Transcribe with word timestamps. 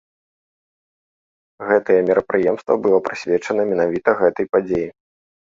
Гэтае 1.71 1.99
мерапрыемства 2.09 2.73
было 2.87 2.97
прысвечана 3.09 3.61
менавіта 3.75 4.09
гэтай 4.23 4.45
падзеі. 4.55 4.89